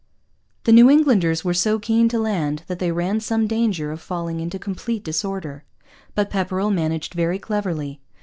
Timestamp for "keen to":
1.77-2.17